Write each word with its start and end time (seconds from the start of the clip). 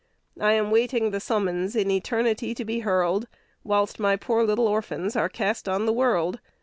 "I 0.39 0.53
am 0.53 0.71
waiting 0.71 1.11
the 1.11 1.19
summons 1.19 1.75
in 1.75 1.91
eternity 1.91 2.55
to 2.55 2.65
be 2.65 2.79
hurled; 2.79 3.27
Whilst 3.63 3.99
my 3.99 4.15
poor 4.15 4.43
little 4.43 4.67
orphans 4.67 5.15
are 5.15 5.29
cast 5.29 5.69
on 5.69 5.85
the 5.85 5.93
world. 5.93 6.39